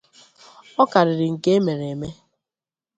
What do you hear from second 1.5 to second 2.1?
e mere eme.